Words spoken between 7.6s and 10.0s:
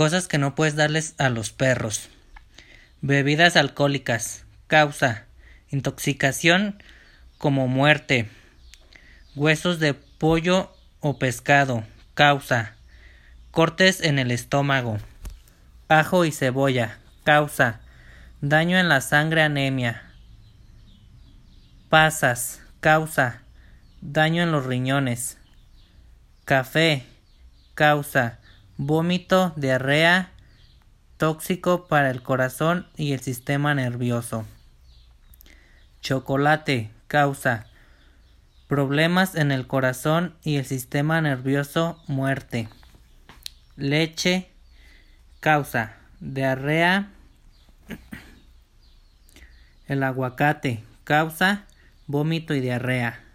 muerte. Huesos de